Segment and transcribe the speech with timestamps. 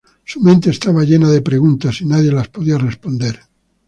[0.25, 3.39] Su mente estaba llena de preguntas y nadie las podía responder.